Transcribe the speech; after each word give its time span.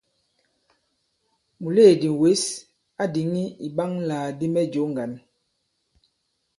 Mùleèdì 1.61 2.09
wěs 2.19 2.43
a 3.01 3.03
dìŋì 3.13 3.43
ìɓaŋalàkdi 3.67 4.45
mɛ 4.53 4.61
jǒ 4.71 4.83
ŋgǎn. 4.91 5.11